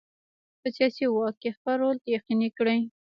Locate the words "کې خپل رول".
1.41-1.97